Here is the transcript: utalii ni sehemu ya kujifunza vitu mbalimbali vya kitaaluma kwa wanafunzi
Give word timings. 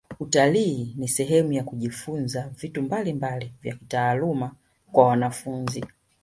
utalii 0.19 0.93
ni 0.97 1.07
sehemu 1.07 1.53
ya 1.53 1.63
kujifunza 1.63 2.49
vitu 2.57 2.81
mbalimbali 2.81 3.53
vya 3.61 3.75
kitaaluma 3.75 4.55
kwa 4.91 5.07
wanafunzi 5.07 5.85